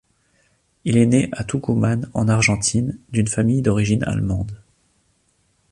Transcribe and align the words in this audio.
Il 0.83 0.97
est 0.97 1.05
né 1.05 1.29
à 1.31 1.43
Tucumán, 1.43 2.09
en 2.15 2.27
Argentine, 2.27 2.97
d’une 3.11 3.27
famille 3.27 3.61
d’origine 3.61 4.03
allemande. 4.03 4.59